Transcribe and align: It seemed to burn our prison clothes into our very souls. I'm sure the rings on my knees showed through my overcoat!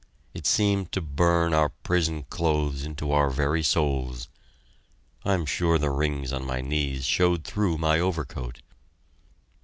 It 0.33 0.47
seemed 0.47 0.91
to 0.93 0.99
burn 1.01 1.53
our 1.53 1.69
prison 1.69 2.23
clothes 2.23 2.83
into 2.83 3.11
our 3.11 3.29
very 3.29 3.61
souls. 3.61 4.29
I'm 5.23 5.45
sure 5.45 5.77
the 5.77 5.91
rings 5.91 6.33
on 6.33 6.43
my 6.43 6.59
knees 6.59 7.05
showed 7.05 7.43
through 7.43 7.77
my 7.77 7.99
overcoat! 7.99 8.63